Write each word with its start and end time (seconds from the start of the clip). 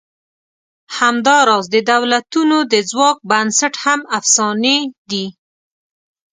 همدا 0.97 1.37
راز 1.49 1.65
د 1.73 1.75
دولتونو 1.91 2.57
د 2.73 2.75
ځواک 2.91 3.17
بنسټ 3.29 3.73
هم 3.83 3.99
افسانې 4.17 4.77
دي. 5.09 5.25